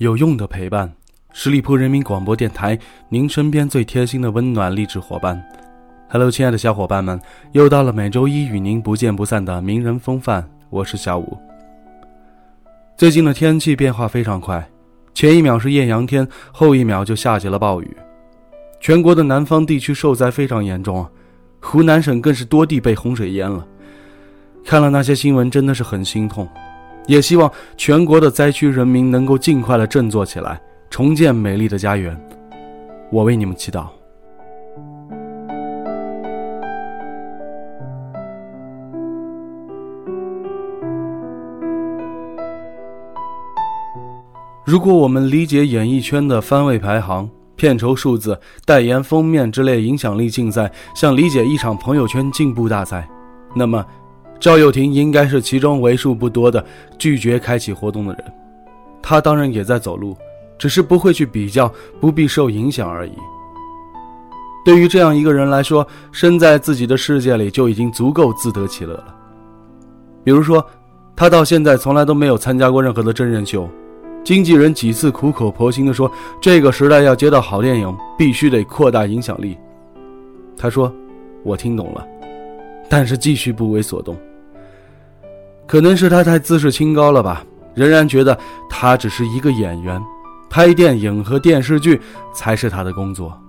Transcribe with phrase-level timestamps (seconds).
[0.00, 0.90] 有用的陪伴，
[1.30, 2.78] 十里铺人民广播电台，
[3.10, 5.38] 您身边最贴心的温暖励志伙伴。
[6.08, 7.20] Hello，亲爱的小伙伴们，
[7.52, 11.36] 又到了每周一与您不见不散的名人风范，我是小五。
[12.96, 14.66] 最近的天气变化非常快，
[15.12, 17.96] 前一秒是艳阳天，后一秒就下起了暴雨，
[18.80, 21.06] 全国的南方地区受灾非常严重，
[21.60, 23.66] 湖南省更是多地被洪水淹了。
[24.64, 26.48] 看了那些新闻，真的是很心痛。
[27.06, 32.16] 也希望全国的灾区人民能够尽快的振作起来，重建美丽的家园。
[33.10, 33.86] 我为你们祈祷。
[44.64, 53.08] 如果我们理解演艺圈的番位排行、片酬数字、代言封面之类影响力竞赛，像理解一场朋友圈进步大赛，
[53.56, 53.84] 那么。
[54.40, 56.64] 赵又廷应该是其中为数不多的
[56.98, 58.24] 拒绝开启活动的人，
[59.02, 60.16] 他当然也在走路，
[60.58, 63.12] 只是不会去比较，不必受影响而已。
[64.64, 69.14] 对于这样一个人来说，身在自己的世界里就已经足够自得其乐了。
[70.24, 70.64] 比如说，
[71.14, 73.68] 他到现在从来都没有参加过任何的真人秀，
[74.24, 79.56] 经纪人几次苦口婆心地说，这个时代要接到好电影，必须得扩大影响力。
[80.56, 80.90] 他说
[81.44, 82.06] ：“我听懂了，
[82.88, 84.16] 但是继续不为所动。”
[85.70, 87.44] 可能是他太自视清高了吧，
[87.76, 88.36] 仍然觉得
[88.68, 90.02] 他只是一个演员，
[90.48, 92.00] 拍电影和电视剧
[92.34, 93.40] 才是他的工作。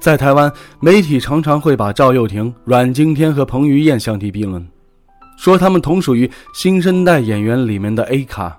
[0.00, 4.66] 在台湾，媒体常常会把赵又廷、阮经天和彭于晏相提并论，
[5.36, 8.58] 说他们同属于新生代演员里面的 A 咖。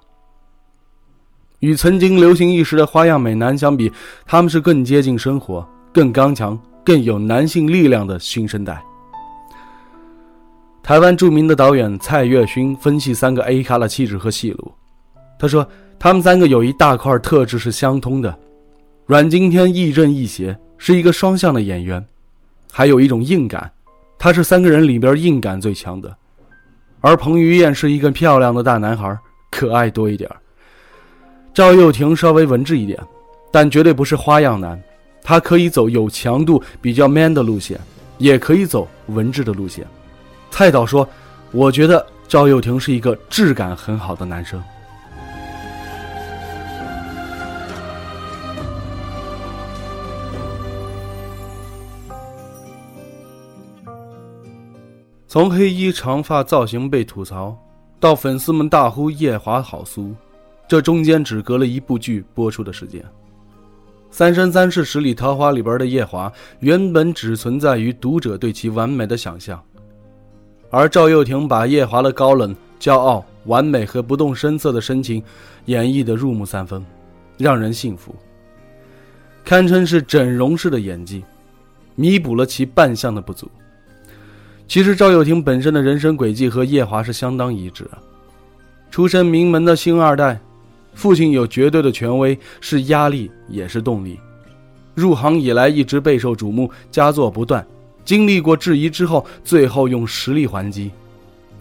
[1.60, 3.92] 与曾经流行一时的花样美男相比，
[4.26, 8.82] 他们是更接近生活、更刚强、更有男性力量的新生代。
[10.84, 14.70] 台湾著名的导演蔡岳勋分析三个 A 咖的气质和戏路，
[15.40, 15.66] 他说
[15.98, 18.38] 他们三个有一大块特质是相通的。
[19.06, 22.06] 阮经天亦正亦邪，是一个双向的演员，
[22.70, 23.72] 还有一种硬感，
[24.20, 26.14] 他是三个人里边硬感最强的。
[27.00, 29.18] 而彭于晏是一个漂亮的大男孩，
[29.50, 30.30] 可爱多一点。
[31.54, 33.00] 赵又廷稍微文质一点，
[33.54, 34.78] 但绝对不是花样男，
[35.22, 37.80] 他可以走有强度、比较 man 的路线，
[38.18, 39.88] 也可以走文质的路线。
[40.54, 41.10] 蔡导说
[41.50, 44.64] ：“我觉得赵又廷是一个质感很好的男生。
[55.28, 57.58] 从黑衣长发造型被吐槽，
[58.00, 60.14] 到粉丝们大呼夜华好苏，
[60.68, 63.02] 这中间只隔了一部剧播出的时间。
[64.12, 69.60] 《三生三世十里桃花》里边的夜华，原本只存在于读者对其完美的想象。”
[70.76, 75.22] 而赵又廷把叶华的高冷、骄傲、完美和不动声色的深情
[75.66, 76.84] 演绎得入木三分，
[77.38, 78.16] 让人信服，
[79.46, 81.24] 堪称是整容式的演技，
[81.94, 83.48] 弥补了其扮相的不足。
[84.68, 87.88] 其实赵又廷本身的人生轨迹和叶华是相当一致，
[88.90, 90.42] 出身名门的星二代，
[90.96, 94.20] 父亲有绝对的权威，是压力也是动力。
[94.96, 97.64] 入行以来一直备受瞩目，佳作不断。
[98.06, 100.92] 经历过质疑之后，最后用实力还击，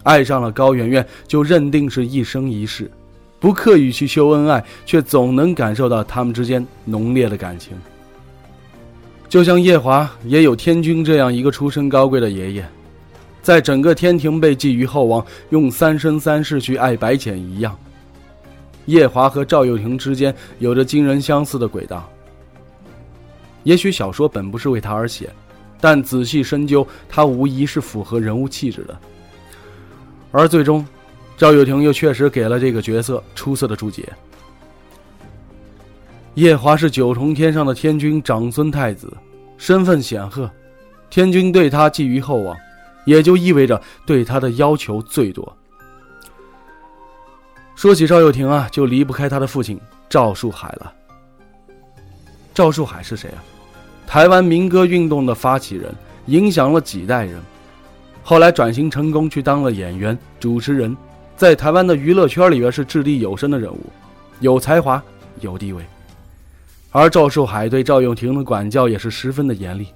[0.03, 2.91] 爱上了高圆圆，就认定是一生一世，
[3.39, 7.73] 不刻意去秀恩爱，却总能感受到他们之间浓烈的感情。
[9.29, 12.65] 就像叶华也有天君这样一个出身高贵的爷爷，
[13.41, 17.75] 在整个天庭被寄予厚望，用三生三世去爱白浅一样，
[18.85, 22.07] 叶华和赵又廷之间有着惊人相似的轨道。
[23.63, 25.29] 也许小说本不是为他而写。
[25.83, 28.97] 但仔细深究，他无疑是符合人物气质的。
[30.31, 30.87] 而最终，
[31.35, 34.07] 赵又廷又确实给了这个角色出色的注解。
[36.35, 39.11] 夜华是九重天上的天君长孙太子，
[39.57, 40.49] 身份显赫，
[41.09, 42.55] 天君对他寄予厚望，
[43.03, 45.53] 也就意味着对他的要求最多。
[47.75, 49.77] 说起赵又廷啊，就离不开他的父亲
[50.07, 50.93] 赵树海了。
[52.53, 53.43] 赵树海是谁啊？
[54.05, 55.93] 台湾民歌运动的发起人，
[56.27, 57.41] 影响了几代人，
[58.23, 60.95] 后来转型成功，去当了演员、主持人、
[61.35, 63.79] 在台湾的娱乐圈里边是掷地有声的人物，
[64.39, 65.01] 有才华，
[65.41, 65.83] 有地位。
[66.91, 69.87] 而赵寿海对赵又廷的管教也是十分的严厉，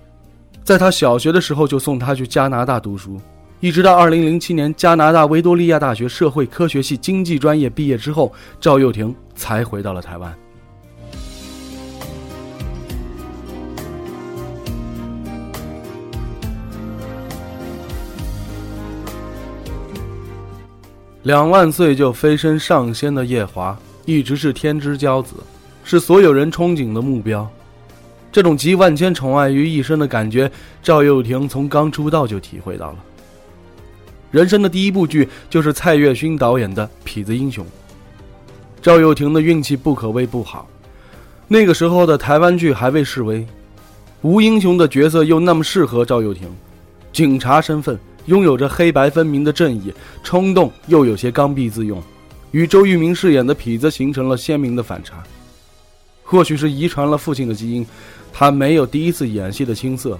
[0.63, 3.21] 在他小学的时候就送他去加拿大读书，
[3.59, 10.35] 一直到二零零七年加拿大维多利亚大学社会科学系经济专业毕业之后，赵又廷才回到了台湾。
[21.27, 25.33] 两万岁就飞升上仙的叶华，一直是天之骄子。
[25.83, 27.45] 是所有人憧憬的目标，
[28.31, 30.49] 这种集万千宠爱于一身的感觉，
[30.81, 32.95] 赵又廷从刚出道就体会到了。
[34.31, 37.65] 人生的第一部剧就是蔡岳勋导演的《痞子英雄》。
[38.81, 40.65] 赵又廷的运气不可谓不好，
[41.49, 43.45] 那个时候的台湾剧还未示威，
[44.21, 46.47] 吴英雄的角色又那么适合赵又廷，
[47.11, 49.93] 警察身份拥有着黑白分明的正义，
[50.23, 52.01] 冲动又有些刚愎自用，
[52.51, 55.21] 与周渝民饰演的痞子形成了鲜明的反差。
[56.23, 57.85] 或许是遗传了父亲的基因，
[58.31, 60.19] 他没有第一次演戏的青涩，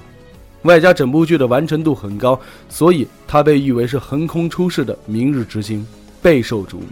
[0.63, 2.39] 外加整部剧的完成度很高，
[2.69, 5.85] 所以他被誉为是横空出世的明日之星，
[6.21, 6.85] 备受瞩目。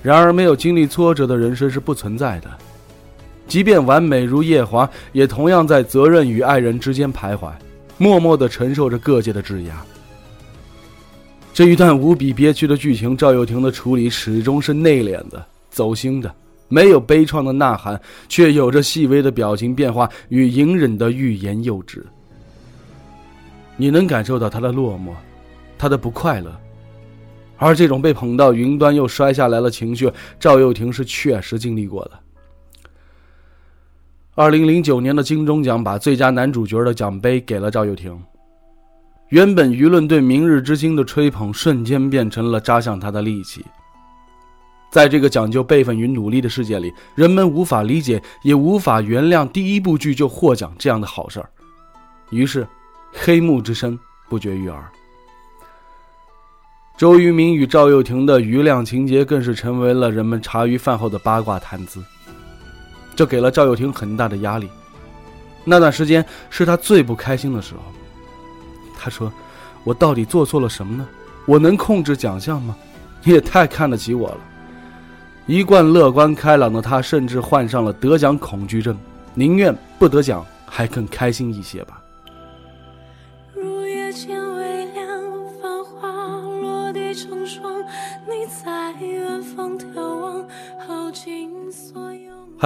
[0.00, 2.48] 然而，没有经历挫折的人生是不存在的，
[3.48, 7.50] 即便完美如夜华，也同样在责任与爱人之间徘徊，
[7.98, 9.84] 默默的承受着各界的质押。
[11.52, 16.34] 这一段无比憋屈的剧情，赵又廷的处理始终是内敛的、走心的。
[16.68, 22.04] 没有悲怆的呐喊，却有着细微的表情变化与隐忍的欲言又止。
[23.76, 25.12] 你能感受到他的落寞，
[25.78, 26.54] 他的不快乐，
[27.56, 32.25] 而这种被捧到云端又摔下来的情绪，赵又廷是确实经历过的。
[34.38, 38.22] 二零零九年的金钟奖把最佳男主角的奖杯给了赵又廷，
[39.30, 43.64] 原本舆论对《明日之星》的吹捧，瞬间变成了扎向他的利器。
[44.90, 51.48] 在这个讲究辈分与努力的世界里，人们无法理解，也无法原谅第一部剧就获奖这样的好事儿。
[52.28, 52.66] 于是，
[53.14, 53.98] 黑幕之声
[54.28, 54.84] 不绝于耳。
[56.98, 62.04] 周渝民与赵又廷的余量情节更是成为了人们茶余饭后的八卦谈资，
[63.16, 64.68] 这给了赵又廷很大的压力。
[65.64, 67.80] 那段时间是他最不开心的时候。
[68.96, 69.32] 他说
[69.82, 71.08] ：“我到底做错了什么呢？
[71.46, 72.76] 我能控制奖项吗？
[73.24, 74.38] 你也太看得起我了。”
[75.46, 78.96] 一贯乐观开朗的他，甚至患上了得奖恐惧症，
[79.32, 82.02] 宁愿不得奖，还更开心一些吧。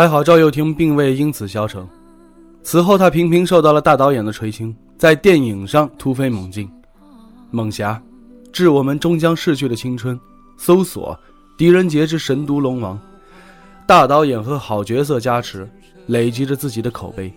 [0.01, 1.87] 还好赵又廷并未因此消沉，
[2.63, 6.67] 此后他频频受到了大导演的垂青，在电影上突飞猛进，
[7.51, 7.93] 《猛侠》
[8.51, 10.17] 《致我们终将逝去的青春》
[10.57, 11.15] 《搜索》。
[11.59, 12.99] 狄仁杰之神都龙王，
[13.87, 15.69] 大导演和好角色加持，
[16.07, 17.31] 累积着自己的口碑。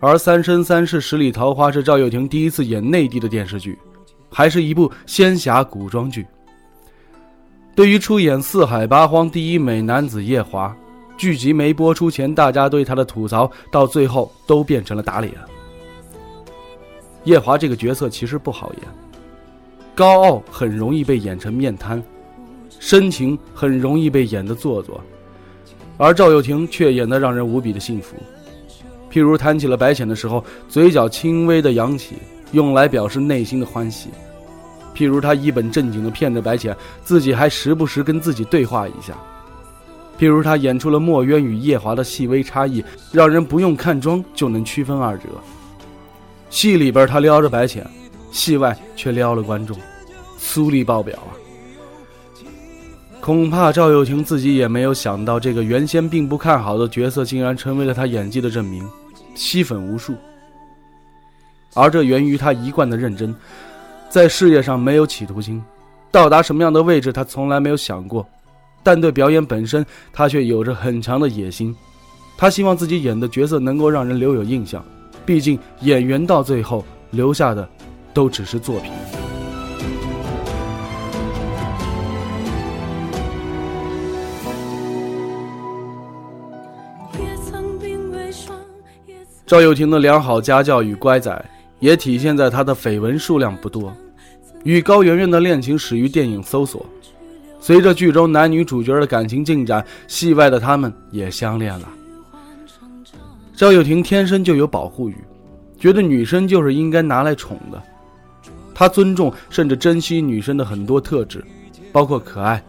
[0.00, 3.78] 而《三生三世十里桃花》是赵又廷第一次演内地的电视剧，
[4.30, 6.26] 还是一部仙侠古装剧。
[7.76, 10.74] 对于出演《四海八荒》第一美男子叶华，
[11.16, 15.32] 剧集没播出前，大家对他的吐槽，到最后都变成了打脸。
[17.24, 18.82] 叶华这个角色其实不好演，
[19.94, 22.02] 高傲很容易被演成面瘫。
[22.80, 25.00] 深情很容易被演得做作，
[25.98, 28.16] 而赵又廷却演得让人无比的幸福。
[29.08, 32.16] 譬如谈起了白浅的时候，嘴角轻微的扬起，
[32.50, 34.08] 用来表示内心的欢喜；
[34.96, 39.14] 譬如他一本正经的骗着白浅，自己还时不时跟自己对话一下；
[40.18, 45.24] 譬如他演出了墨渊与夜华的细微差异，让人不用看妆就能区分二者。
[46.48, 47.84] 戏里边他撩着白浅，
[48.30, 49.76] 戏外却撩了观众，
[50.38, 51.32] 酥力爆表啊！
[53.20, 58.84] 恐怕赵又廷自己也没有想到，这个原先并不看好的角色，竟然成为了他演技的证明，
[59.34, 60.14] 吸粉无数。
[61.74, 63.34] 而这源于他一贯的认真，
[64.08, 65.62] 在事业上没有企图心，
[66.10, 68.28] 到达什么样的位置他从来没有想过，
[68.82, 71.74] 但对表演本身，他却有着很强的野心。
[72.36, 74.84] 他希望自己演的角色能够让人留有印象，
[75.24, 77.68] 毕竟演员到最后留下的，
[78.12, 78.90] 都只是作品。
[89.46, 91.44] 赵又廷的良好家教与乖仔，
[91.78, 93.94] 也体现在他的绯闻数量不多。
[94.64, 96.80] 与高圆圆的恋情始于电影《搜索》，
[97.62, 101.88] 随着剧中男女主角的感情进展，戏外的他们也相恋了。
[103.54, 105.14] 赵又廷天生就有保护欲，
[105.78, 107.80] 觉得女生就是应该拿来宠的。
[108.74, 111.44] 他尊重甚至珍惜女生的很多特质，
[111.92, 112.60] 包括可爱、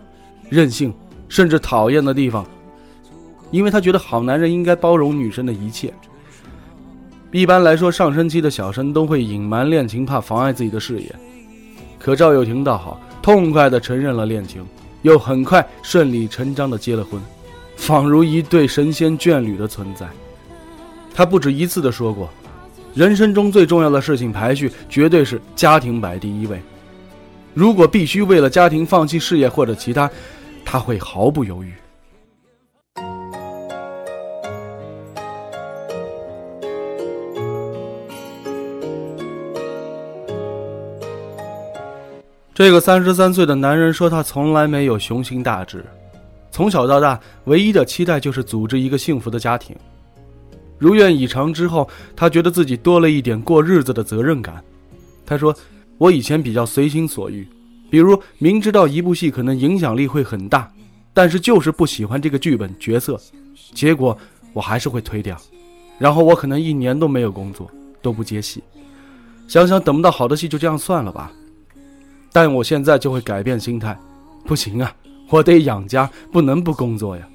[0.48, 0.94] 任性，
[1.28, 2.46] 甚至讨厌的地方，
[3.50, 5.92] 因为他觉得好男人应该包容女生的一切。
[7.32, 11.16] 一般来说，上升期的小生都会隐瞒恋情，怕妨碍自己的事业。
[11.98, 14.64] 可赵又廷倒好，痛快地承认了恋情，
[15.04, 17.22] 又很快顺理成章的结了婚，
[17.76, 20.08] 仿如一对神仙眷侣的存在。
[21.14, 22.30] 他不止一次的说过，
[22.96, 26.60] 人生中最重要的事情排序绝对是家庭摆第一位。
[27.54, 30.10] 如果必须为了家庭放弃事业或者其他，
[30.66, 31.72] 他会毫不犹豫。
[42.54, 45.84] 这个三十三岁的男人说：“他从来没有雄心大志，
[46.52, 49.76] 从小到大唯一的期待就是组织一个幸福的家庭。
[50.78, 54.64] 如愿以偿之后，他觉得自己多了一点过日子的责任感。
[55.26, 55.56] 他说
[55.98, 57.48] ：‘我以前比较随心所欲，
[57.90, 60.72] 比如明知道一部戏可能影响力会很大，
[61.12, 63.20] 但是就是不喜欢这个剧本角色，
[63.74, 64.16] 结果
[64.54, 65.36] 我还是会推掉，
[65.98, 67.68] 然后我可能一年都没有工作，
[68.00, 68.62] 都不接戏。
[69.48, 71.32] 想想等不到好的戏，就这样算了吧。’”
[72.34, 73.98] 但我现在就会改变心态，
[74.44, 74.94] 不行啊，
[75.30, 77.26] 我得养家，不能不工作呀。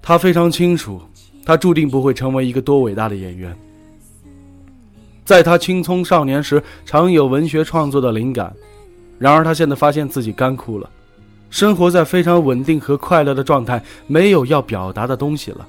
[0.00, 1.02] 他非常清楚，
[1.44, 3.54] 他注定不会成为一个多伟大的演员。
[5.24, 8.54] 在他青葱少年时，常有文学创作的灵感，
[9.18, 10.88] 然而他现在发现自己干枯了，
[11.50, 15.66] 生活在非常稳定和快乐的状态，没有要表达的东西了。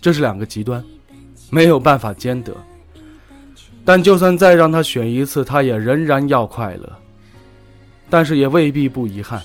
[0.00, 0.82] 这是两个极端，
[1.50, 2.56] 没有办法兼得。
[3.86, 6.92] 但就算再让他选一次，他也仍然要快乐。
[8.10, 9.40] 但是也未必不遗憾，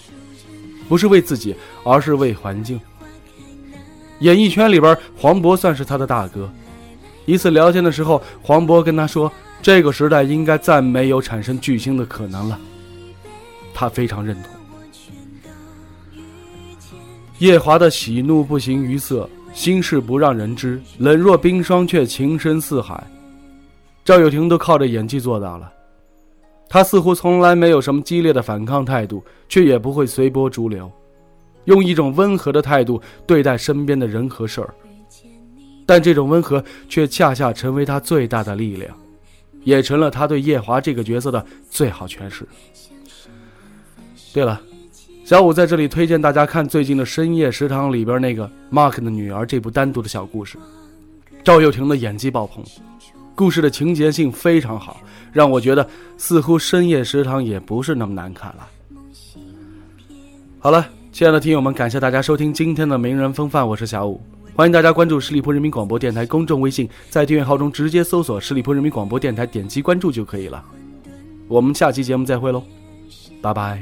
[0.90, 2.80] 不是为自己，而是为环境。
[4.20, 6.52] 演艺圈里边，黄渤算是他的大哥。
[7.26, 9.32] 一次聊天的时候，黄渤跟他说
[9.62, 12.60] ：“这个时代应该再没有产生巨星的可能了。”
[13.74, 14.52] 他非常认同。
[17.38, 23.04] 夜华的喜怒不形于色，心事不让人知，冷若冰霜却情深似海。
[24.04, 25.72] 赵又廷都靠着演技做到了，
[26.68, 30.92] 他似乎从来没有什么激烈的反抗态度，却也不会随波逐流，
[31.66, 34.74] 用一种温和的态度对待身边的人和事儿。
[35.86, 38.96] 但这种温和却恰恰成为他最大的力量，
[39.64, 42.48] 也成了他对叶华这个角色的最好诠释。
[44.34, 44.60] 对了，
[45.24, 50.58] 小五在这里推荐大家看最近的《深夜食堂》里边那个 Mark 的女儿这部单独的小故事，
[51.44, 52.64] 赵又廷的演技爆棚。
[53.36, 58.68] 故事的情节性非常好，让我觉得似乎深夜食堂也不是那么难看了。
[60.60, 64.22] 好了，亲爱的听友们，感谢大家收听今天的名人风范，我是小五，
[64.56, 70.64] 欢迎大家关注十里铺人民广播电台公众微信，在订阅号中直接搜索十里铺人民广播电台，点击关注就可以了。
[71.48, 72.64] 我们下期节目再会喽，
[73.42, 73.82] 拜拜。